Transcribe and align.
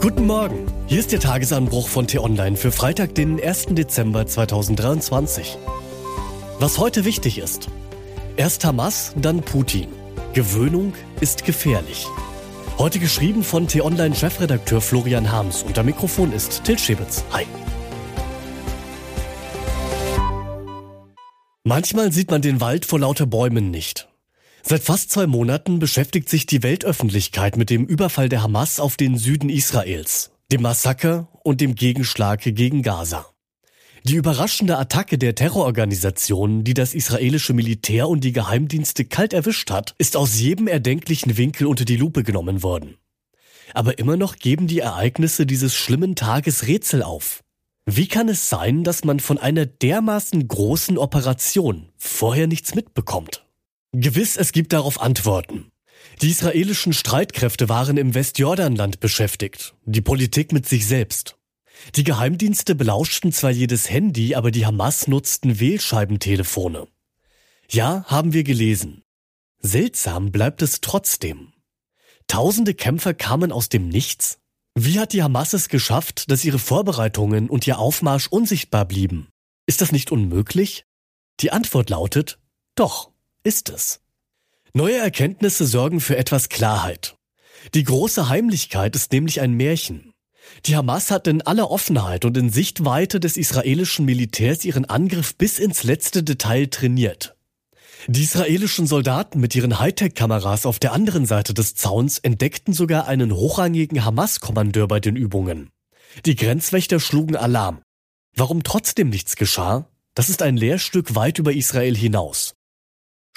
Guten 0.00 0.26
Morgen, 0.26 0.66
hier 0.86 1.00
ist 1.00 1.10
der 1.10 1.18
Tagesanbruch 1.18 1.88
von 1.88 2.06
T-Online 2.06 2.56
für 2.56 2.70
Freitag, 2.70 3.16
den 3.16 3.42
1. 3.42 3.66
Dezember 3.70 4.28
2023. 4.28 5.58
Was 6.60 6.78
heute 6.78 7.04
wichtig 7.04 7.38
ist. 7.38 7.68
Erst 8.36 8.64
Hamas, 8.64 9.12
dann 9.16 9.42
Putin. 9.42 9.88
Gewöhnung 10.34 10.92
ist 11.20 11.44
gefährlich. 11.44 12.06
Heute 12.78 13.00
geschrieben 13.00 13.42
von 13.42 13.66
T-Online-Chefredakteur 13.66 14.80
Florian 14.80 15.32
Harms 15.32 15.64
am 15.76 15.86
Mikrofon 15.86 16.32
ist 16.32 16.62
Til 16.62 16.78
Schäbitz. 16.78 17.24
Hi. 17.32 17.44
Manchmal 21.64 22.12
sieht 22.12 22.30
man 22.30 22.40
den 22.40 22.60
Wald 22.60 22.86
vor 22.86 23.00
lauter 23.00 23.26
Bäumen 23.26 23.72
nicht. 23.72 24.07
Seit 24.62 24.82
fast 24.82 25.10
zwei 25.10 25.26
Monaten 25.26 25.78
beschäftigt 25.78 26.28
sich 26.28 26.46
die 26.46 26.62
Weltöffentlichkeit 26.62 27.56
mit 27.56 27.70
dem 27.70 27.86
Überfall 27.86 28.28
der 28.28 28.42
Hamas 28.42 28.80
auf 28.80 28.96
den 28.96 29.16
Süden 29.16 29.48
Israels, 29.48 30.32
dem 30.52 30.62
Massaker 30.62 31.28
und 31.42 31.60
dem 31.60 31.74
Gegenschlag 31.74 32.40
gegen 32.42 32.82
Gaza. 32.82 33.26
Die 34.04 34.14
überraschende 34.14 34.78
Attacke 34.78 35.18
der 35.18 35.34
Terrororganisation, 35.34 36.64
die 36.64 36.74
das 36.74 36.94
israelische 36.94 37.52
Militär 37.52 38.08
und 38.08 38.24
die 38.24 38.32
Geheimdienste 38.32 39.04
kalt 39.04 39.32
erwischt 39.32 39.70
hat, 39.70 39.94
ist 39.98 40.16
aus 40.16 40.38
jedem 40.38 40.66
erdenklichen 40.66 41.36
Winkel 41.36 41.66
unter 41.66 41.84
die 41.84 41.96
Lupe 41.96 42.22
genommen 42.22 42.62
worden. 42.62 42.96
Aber 43.74 43.98
immer 43.98 44.16
noch 44.16 44.36
geben 44.36 44.66
die 44.66 44.80
Ereignisse 44.80 45.46
dieses 45.46 45.74
schlimmen 45.74 46.14
Tages 46.14 46.66
Rätsel 46.66 47.02
auf. 47.02 47.42
Wie 47.84 48.06
kann 48.06 48.28
es 48.28 48.48
sein, 48.48 48.84
dass 48.84 49.04
man 49.04 49.20
von 49.20 49.38
einer 49.38 49.66
dermaßen 49.66 50.46
großen 50.46 50.96
Operation 50.98 51.88
vorher 51.96 52.46
nichts 52.46 52.74
mitbekommt? 52.74 53.47
Gewiss, 53.92 54.36
es 54.36 54.52
gibt 54.52 54.74
darauf 54.74 55.00
Antworten. 55.00 55.70
Die 56.20 56.28
israelischen 56.28 56.92
Streitkräfte 56.92 57.68
waren 57.68 57.96
im 57.96 58.14
Westjordanland 58.14 59.00
beschäftigt, 59.00 59.74
die 59.84 60.02
Politik 60.02 60.52
mit 60.52 60.68
sich 60.68 60.86
selbst. 60.86 61.36
Die 61.94 62.04
Geheimdienste 62.04 62.74
belauschten 62.74 63.32
zwar 63.32 63.50
jedes 63.50 63.88
Handy, 63.88 64.34
aber 64.34 64.50
die 64.50 64.66
Hamas 64.66 65.06
nutzten 65.06 65.58
Wählscheibentelefone. 65.58 66.86
Ja, 67.70 68.04
haben 68.06 68.32
wir 68.32 68.44
gelesen. 68.44 69.04
Seltsam 69.60 70.32
bleibt 70.32 70.60
es 70.60 70.80
trotzdem. 70.80 71.52
Tausende 72.26 72.74
Kämpfer 72.74 73.14
kamen 73.14 73.52
aus 73.52 73.70
dem 73.70 73.88
Nichts. 73.88 74.38
Wie 74.74 75.00
hat 75.00 75.12
die 75.12 75.22
Hamas 75.22 75.54
es 75.54 75.68
geschafft, 75.68 76.30
dass 76.30 76.44
ihre 76.44 76.58
Vorbereitungen 76.58 77.48
und 77.48 77.66
ihr 77.66 77.78
Aufmarsch 77.78 78.28
unsichtbar 78.28 78.84
blieben? 78.84 79.28
Ist 79.66 79.80
das 79.80 79.92
nicht 79.92 80.12
unmöglich? 80.12 80.84
Die 81.40 81.52
Antwort 81.52 81.90
lautet, 81.90 82.38
doch 82.74 83.10
ist 83.44 83.68
es. 83.68 84.00
Neue 84.72 84.98
Erkenntnisse 84.98 85.66
sorgen 85.66 86.00
für 86.00 86.16
etwas 86.16 86.48
Klarheit. 86.48 87.16
Die 87.74 87.84
große 87.84 88.28
Heimlichkeit 88.28 88.94
ist 88.94 89.12
nämlich 89.12 89.40
ein 89.40 89.54
Märchen. 89.54 90.12
Die 90.66 90.76
Hamas 90.76 91.10
hat 91.10 91.26
in 91.26 91.42
aller 91.42 91.70
Offenheit 91.70 92.24
und 92.24 92.36
in 92.36 92.50
Sichtweite 92.50 93.20
des 93.20 93.36
israelischen 93.36 94.04
Militärs 94.04 94.64
ihren 94.64 94.84
Angriff 94.84 95.36
bis 95.36 95.58
ins 95.58 95.84
letzte 95.84 96.22
Detail 96.22 96.66
trainiert. 96.66 97.36
Die 98.06 98.22
israelischen 98.22 98.86
Soldaten 98.86 99.40
mit 99.40 99.54
ihren 99.54 99.78
Hightech-Kameras 99.78 100.66
auf 100.66 100.78
der 100.78 100.92
anderen 100.92 101.26
Seite 101.26 101.52
des 101.52 101.74
Zauns 101.74 102.18
entdeckten 102.18 102.72
sogar 102.72 103.08
einen 103.08 103.34
hochrangigen 103.34 104.04
Hamas-Kommandeur 104.04 104.86
bei 104.86 105.00
den 105.00 105.16
Übungen. 105.16 105.70
Die 106.24 106.36
Grenzwächter 106.36 107.00
schlugen 107.00 107.36
Alarm. 107.36 107.80
Warum 108.34 108.62
trotzdem 108.62 109.10
nichts 109.10 109.36
geschah? 109.36 109.90
Das 110.14 110.28
ist 110.28 110.42
ein 110.42 110.56
Lehrstück 110.56 111.16
weit 111.16 111.38
über 111.38 111.52
Israel 111.52 111.96
hinaus. 111.96 112.54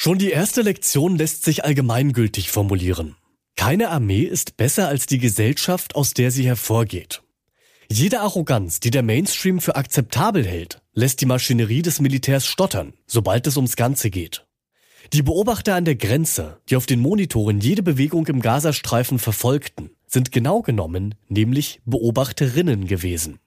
Schon 0.03 0.17
die 0.17 0.31
erste 0.31 0.63
Lektion 0.63 1.15
lässt 1.15 1.45
sich 1.45 1.63
allgemeingültig 1.63 2.49
formulieren. 2.49 3.17
Keine 3.55 3.89
Armee 3.89 4.23
ist 4.23 4.57
besser 4.57 4.87
als 4.87 5.05
die 5.05 5.19
Gesellschaft, 5.19 5.93
aus 5.93 6.15
der 6.15 6.31
sie 6.31 6.43
hervorgeht. 6.43 7.21
Jede 7.87 8.21
Arroganz, 8.21 8.79
die 8.79 8.89
der 8.89 9.03
Mainstream 9.03 9.61
für 9.61 9.75
akzeptabel 9.75 10.43
hält, 10.43 10.81
lässt 10.93 11.21
die 11.21 11.27
Maschinerie 11.27 11.83
des 11.83 12.01
Militärs 12.01 12.47
stottern, 12.47 12.93
sobald 13.05 13.45
es 13.45 13.57
ums 13.57 13.75
Ganze 13.75 14.09
geht. 14.09 14.47
Die 15.13 15.21
Beobachter 15.21 15.75
an 15.75 15.85
der 15.85 15.97
Grenze, 15.97 16.59
die 16.67 16.77
auf 16.77 16.87
den 16.87 16.99
Monitoren 16.99 17.59
jede 17.59 17.83
Bewegung 17.83 18.25
im 18.25 18.41
Gazastreifen 18.41 19.19
verfolgten, 19.19 19.91
sind 20.07 20.31
genau 20.31 20.63
genommen 20.63 21.13
nämlich 21.27 21.79
Beobachterinnen 21.85 22.87
gewesen. 22.87 23.37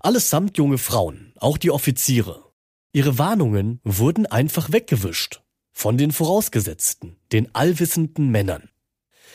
Allesamt 0.00 0.58
junge 0.58 0.78
Frauen, 0.78 1.34
auch 1.36 1.56
die 1.56 1.70
Offiziere. 1.70 2.46
Ihre 2.92 3.16
Warnungen 3.18 3.78
wurden 3.84 4.26
einfach 4.26 4.72
weggewischt. 4.72 5.43
Von 5.76 5.98
den 5.98 6.12
Vorausgesetzten, 6.12 7.16
den 7.32 7.54
allwissenden 7.54 8.30
Männern. 8.30 8.70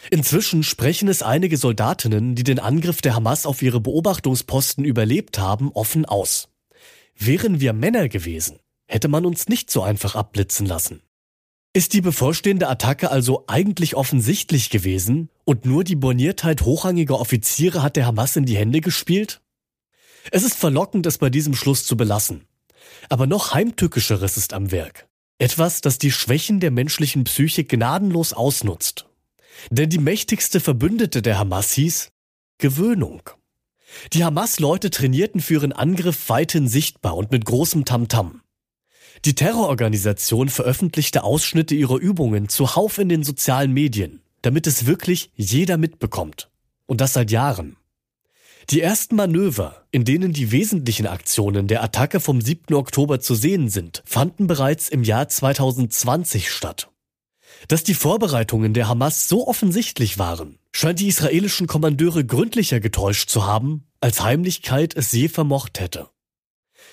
Inzwischen 0.10 0.64
sprechen 0.64 1.10
es 1.10 1.22
einige 1.22 1.58
Soldatinnen, 1.58 2.34
die 2.34 2.44
den 2.44 2.60
Angriff 2.60 3.02
der 3.02 3.14
Hamas 3.14 3.46
auf 3.46 3.62
ihre 3.62 3.82
Beobachtungsposten 3.82 4.86
überlebt 4.86 5.38
haben, 5.38 5.72
offen 5.74 6.06
aus. 6.06 6.48
Wären 7.16 7.60
wir 7.60 7.74
Männer 7.74 8.08
gewesen, 8.08 8.60
hätte 8.88 9.10
man 9.10 9.26
uns 9.26 9.50
nicht 9.50 9.70
so 9.70 9.84
einfach 9.84 10.16
abblitzen 10.16 10.66
lassen. 10.66 11.02
Ist 11.74 11.94
die 11.94 12.02
bevorstehende 12.02 12.70
Attacke 12.70 13.12
also 13.12 13.44
eigentlich 13.48 13.96
offensichtlich 13.96 14.70
gewesen 14.70 15.30
und 15.44 15.66
nur 15.66 15.84
die 15.84 15.98
Borniertheit 15.98 16.62
hochrangiger 16.62 17.20
Offiziere 17.20 17.84
hat 17.84 17.98
der 17.98 18.08
Hamas 18.08 18.38
in 18.38 18.46
die 18.46 18.58
Hände 18.58 18.82
gespielt? 18.82 19.42
Es 20.32 20.44
ist 20.44 20.56
verlockend, 20.56 21.06
es 21.06 21.18
bei 21.18 21.30
diesem 21.30 21.54
Schluss 21.54 21.86
zu 21.86 21.98
belassen. 21.98 22.46
Aber 23.10 23.28
noch 23.28 23.54
heimtückischeres 23.54 24.38
ist 24.38 24.54
am 24.54 24.72
Werk. 24.72 25.09
Etwas, 25.40 25.80
das 25.82 25.98
die 25.98 26.12
Schwächen 26.12 26.60
der 26.60 26.70
menschlichen 26.70 27.24
Psyche 27.24 27.64
gnadenlos 27.64 28.34
ausnutzt. 28.34 29.08
Denn 29.72 29.90
die 29.90 29.98
mächtigste 29.98 30.60
Verbündete 30.60 31.22
der 31.22 31.40
Hamas 31.40 31.72
hieß 31.74 32.10
Gewöhnung. 32.58 33.22
Die 34.14 34.24
Hamas-Leute 34.24 34.90
trainierten 34.90 35.42
für 35.42 35.56
ihren 35.56 35.72
Angriff 35.72 36.30
weithin 36.30 36.68
sichtbar 36.68 37.16
und 37.16 37.32
mit 37.32 37.46
großem 37.46 37.86
Tamtam. 37.86 38.42
Die 39.26 39.34
Terrororganisation 39.34 40.50
veröffentlichte 40.50 41.24
Ausschnitte 41.24 41.74
ihrer 41.74 41.98
Übungen 41.98 42.50
zuhauf 42.50 42.98
in 42.98 43.10
den 43.10 43.24
sozialen 43.24 43.74
Medien, 43.74 44.22
damit 44.42 44.68
es 44.68 44.86
wirklich 44.86 45.32
jeder 45.36 45.78
mitbekommt. 45.78 46.50
Und 46.86 47.02
das 47.02 47.14
seit 47.14 47.32
Jahren. 47.32 47.78
Die 48.70 48.82
ersten 48.82 49.16
Manöver, 49.16 49.86
in 49.92 50.06
denen 50.06 50.34
die 50.34 50.52
wesentlichen 50.52 51.08
Aktionen 51.08 51.68
der 51.68 51.82
Attacke 51.82 52.20
vom 52.20 52.42
7. 52.42 52.76
Oktober 52.76 53.20
zu 53.20 53.34
sehen 53.34 53.70
sind, 53.70 54.04
fanden 54.06 54.48
bereits 54.48 54.90
im 54.90 55.04
Jahr 55.04 55.28
2020 55.28 56.52
statt. 56.52 56.90
Dass 57.68 57.84
die 57.84 57.96
Vorbereitungen 57.96 58.74
der 58.74 58.88
Hamas 58.88 59.28
so 59.28 59.48
offensichtlich 59.48 60.20
waren, 60.20 60.60
scheint 60.72 61.00
die 61.00 61.08
israelischen 61.08 61.68
Kommandeure 61.68 62.24
gründlicher 62.26 62.80
getäuscht 62.80 63.30
zu 63.30 63.48
haben, 63.48 63.88
als 64.02 64.22
Heimlichkeit 64.22 64.96
es 64.96 65.12
je 65.12 65.30
vermocht 65.30 65.80
hätte. 65.80 66.10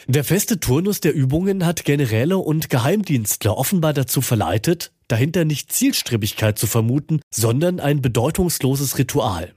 Der 0.08 0.24
feste 0.24 0.60
Turnus 0.60 1.00
der 1.00 1.14
Übungen 1.14 1.66
hat 1.66 1.84
Generäle 1.84 2.38
und 2.38 2.70
Geheimdienstler 2.70 3.56
offenbar 3.56 3.92
dazu 3.92 4.20
verleitet, 4.20 4.92
dahinter 5.08 5.44
nicht 5.44 5.72
Zielstrebigkeit 5.72 6.58
zu 6.58 6.66
vermuten, 6.66 7.20
sondern 7.30 7.80
ein 7.80 8.02
bedeutungsloses 8.02 8.98
Ritual. 8.98 9.52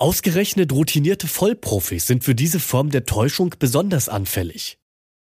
Ausgerechnet 0.00 0.70
routinierte 0.70 1.26
Vollprofis 1.26 2.06
sind 2.06 2.22
für 2.22 2.36
diese 2.36 2.60
Form 2.60 2.90
der 2.90 3.04
Täuschung 3.04 3.56
besonders 3.58 4.08
anfällig. 4.08 4.78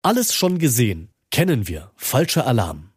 Alles 0.02 0.34
schon 0.34 0.58
gesehen, 0.58 1.10
kennen 1.32 1.66
wir, 1.66 1.90
falscher 1.96 2.46
Alarm. 2.46 2.92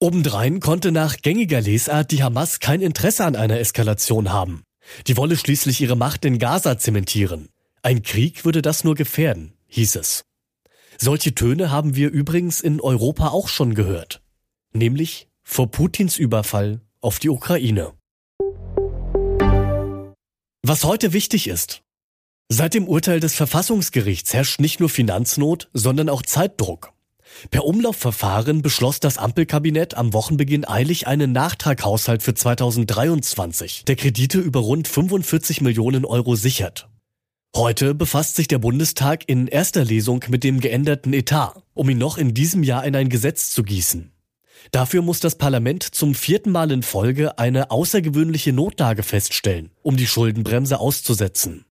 Obendrein 0.00 0.60
konnte 0.60 0.92
nach 0.92 1.16
gängiger 1.16 1.62
Lesart 1.62 2.10
die 2.10 2.22
Hamas 2.22 2.60
kein 2.60 2.82
Interesse 2.82 3.24
an 3.24 3.36
einer 3.36 3.58
Eskalation 3.58 4.32
haben. 4.32 4.64
Die 5.06 5.16
wolle 5.16 5.38
schließlich 5.38 5.80
ihre 5.80 5.96
Macht 5.96 6.26
in 6.26 6.38
Gaza 6.38 6.78
zementieren. 6.78 7.48
Ein 7.82 8.02
Krieg 8.02 8.44
würde 8.44 8.60
das 8.60 8.84
nur 8.84 8.94
gefährden, 8.94 9.54
hieß 9.68 9.96
es. 9.96 10.24
Solche 10.98 11.34
Töne 11.34 11.70
haben 11.70 11.96
wir 11.96 12.10
übrigens 12.10 12.60
in 12.60 12.82
Europa 12.82 13.28
auch 13.28 13.48
schon 13.48 13.74
gehört. 13.74 14.20
Nämlich 14.74 15.28
vor 15.42 15.70
Putins 15.70 16.18
Überfall 16.18 16.82
auf 17.00 17.18
die 17.18 17.30
Ukraine. 17.30 17.97
Was 20.68 20.84
heute 20.84 21.14
wichtig 21.14 21.48
ist. 21.48 21.80
Seit 22.50 22.74
dem 22.74 22.88
Urteil 22.88 23.20
des 23.20 23.32
Verfassungsgerichts 23.32 24.34
herrscht 24.34 24.60
nicht 24.60 24.80
nur 24.80 24.90
Finanznot, 24.90 25.70
sondern 25.72 26.10
auch 26.10 26.20
Zeitdruck. 26.20 26.92
Per 27.50 27.64
Umlaufverfahren 27.64 28.60
beschloss 28.60 29.00
das 29.00 29.16
Ampelkabinett 29.16 29.96
am 29.96 30.12
Wochenbeginn 30.12 30.68
eilig 30.68 31.06
einen 31.06 31.32
Nachtraghaushalt 31.32 32.22
für 32.22 32.34
2023, 32.34 33.86
der 33.86 33.96
Kredite 33.96 34.40
über 34.40 34.60
rund 34.60 34.88
45 34.88 35.62
Millionen 35.62 36.04
Euro 36.04 36.36
sichert. 36.36 36.90
Heute 37.56 37.94
befasst 37.94 38.36
sich 38.36 38.46
der 38.46 38.58
Bundestag 38.58 39.26
in 39.26 39.46
erster 39.46 39.86
Lesung 39.86 40.22
mit 40.28 40.44
dem 40.44 40.60
geänderten 40.60 41.14
Etat, 41.14 41.62
um 41.72 41.88
ihn 41.88 41.96
noch 41.96 42.18
in 42.18 42.34
diesem 42.34 42.62
Jahr 42.62 42.84
in 42.84 42.94
ein 42.94 43.08
Gesetz 43.08 43.48
zu 43.48 43.62
gießen. 43.62 44.12
Dafür 44.70 45.02
muss 45.02 45.20
das 45.20 45.36
Parlament 45.36 45.82
zum 45.82 46.14
vierten 46.14 46.50
Mal 46.50 46.70
in 46.70 46.82
Folge 46.82 47.38
eine 47.38 47.70
außergewöhnliche 47.70 48.52
Notlage 48.52 49.02
feststellen, 49.02 49.70
um 49.82 49.96
die 49.96 50.06
Schuldenbremse 50.06 50.78
auszusetzen. 50.80 51.64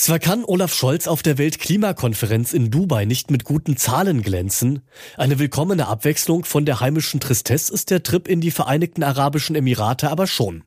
Zwar 0.00 0.18
kann 0.18 0.44
Olaf 0.46 0.72
Scholz 0.72 1.06
auf 1.06 1.22
der 1.22 1.36
Weltklimakonferenz 1.36 2.54
in 2.54 2.70
Dubai 2.70 3.04
nicht 3.04 3.30
mit 3.30 3.44
guten 3.44 3.76
Zahlen 3.76 4.22
glänzen, 4.22 4.80
eine 5.18 5.38
willkommene 5.38 5.88
Abwechslung 5.88 6.46
von 6.46 6.64
der 6.64 6.80
heimischen 6.80 7.20
Tristesse 7.20 7.72
ist 7.72 7.90
der 7.90 8.02
Trip 8.02 8.26
in 8.26 8.40
die 8.40 8.50
Vereinigten 8.50 9.02
Arabischen 9.02 9.56
Emirate 9.56 10.10
aber 10.10 10.26
schon. 10.26 10.64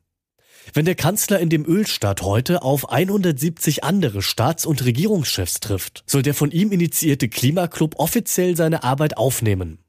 Wenn 0.72 0.84
der 0.84 0.94
Kanzler 0.94 1.40
in 1.40 1.50
dem 1.50 1.66
Ölstaat 1.66 2.22
heute 2.22 2.62
auf 2.62 2.90
170 2.90 3.84
andere 3.84 4.22
Staats- 4.22 4.66
und 4.66 4.84
Regierungschefs 4.84 5.60
trifft, 5.60 6.04
soll 6.06 6.22
der 6.22 6.34
von 6.34 6.50
ihm 6.50 6.72
initiierte 6.72 7.28
Klimaclub 7.28 7.98
offiziell 7.98 8.56
seine 8.56 8.82
Arbeit 8.82 9.16
aufnehmen. 9.16 9.83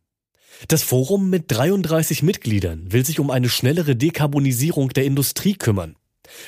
Das 0.67 0.83
Forum 0.83 1.29
mit 1.29 1.45
33 1.47 2.23
Mitgliedern 2.23 2.91
will 2.91 3.05
sich 3.05 3.19
um 3.19 3.29
eine 3.29 3.49
schnellere 3.49 3.95
Dekarbonisierung 3.95 4.89
der 4.89 5.05
Industrie 5.05 5.53
kümmern. 5.53 5.95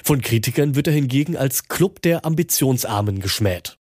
Von 0.04 0.22
Kritikern 0.22 0.76
wird 0.76 0.88
er 0.88 0.94
hingegen 0.94 1.38
als 1.38 1.68
Club 1.68 2.02
der 2.02 2.26
Ambitionsarmen 2.26 3.20
geschmäht. 3.20 3.78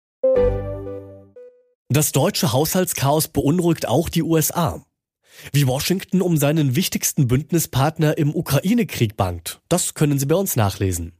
Das 1.88 2.12
deutsche 2.12 2.53
Haushaltschaos 2.53 3.29
beunruhigt 3.29 3.87
auch 3.87 4.09
die 4.09 4.23
USA. 4.23 4.85
Wie 5.53 5.67
Washington 5.67 6.23
um 6.23 6.37
seinen 6.37 6.76
wichtigsten 6.76 7.29
Bündnispartner 7.29 8.19
im 8.19 8.35
Ukraine-Krieg 8.35 9.17
bangt, 9.17 9.61
das 9.69 9.94
können 9.94 10.19
Sie 10.19 10.26
bei 10.26 10.37
uns 10.37 10.56
nachlesen. 10.56 11.12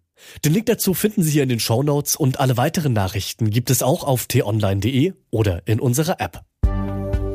Den 0.45 0.55
Link 0.55 0.67
dazu 0.67 0.95
finden 0.95 1.23
Sie 1.23 1.33
hier 1.33 1.43
in 1.43 1.49
den 1.49 1.61
Show 1.61 1.83
Notes 1.83 2.17
und 2.17 2.41
alle 2.41 2.57
weiteren 2.57 2.93
Nachrichten 2.93 3.51
gibt 3.51 3.71
es 3.71 3.83
auch 3.83 4.05
auf 4.05 4.27
t-online.de 4.27 5.13
oder 5.31 5.67
in 5.67 5.81
unserer 5.81 6.21
App. 6.21 6.45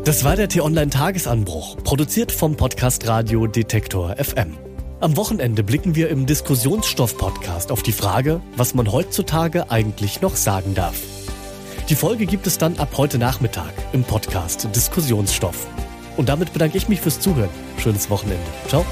Das 0.09 0.23
war 0.23 0.35
der 0.35 0.49
T-Online 0.49 0.89
Tagesanbruch, 0.89 1.83
produziert 1.83 2.31
vom 2.31 2.55
Podcast 2.55 3.07
Radio 3.07 3.45
Detektor 3.45 4.15
FM. 4.15 4.57
Am 5.01 5.15
Wochenende 5.15 5.63
blicken 5.63 5.93
wir 5.93 6.09
im 6.09 6.25
Diskussionsstoff-Podcast 6.25 7.71
auf 7.71 7.83
die 7.83 7.91
Frage, 7.91 8.41
was 8.57 8.73
man 8.73 8.91
heutzutage 8.91 9.69
eigentlich 9.69 10.19
noch 10.19 10.35
sagen 10.35 10.73
darf. 10.73 10.99
Die 11.89 11.95
Folge 11.95 12.25
gibt 12.25 12.47
es 12.47 12.57
dann 12.57 12.79
ab 12.79 12.93
heute 12.97 13.19
Nachmittag 13.19 13.71
im 13.93 14.03
Podcast 14.03 14.67
Diskussionsstoff. 14.75 15.67
Und 16.17 16.27
damit 16.27 16.53
bedanke 16.53 16.79
ich 16.79 16.89
mich 16.89 17.01
fürs 17.01 17.19
Zuhören. 17.19 17.51
Schönes 17.77 18.09
Wochenende. 18.09 18.41
Ciao. 18.67 18.83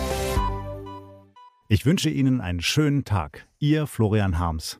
Ich 1.67 1.87
wünsche 1.87 2.11
Ihnen 2.11 2.41
einen 2.41 2.61
schönen 2.61 3.05
Tag. 3.05 3.47
Ihr 3.57 3.87
Florian 3.87 4.37
Harms. 4.37 4.79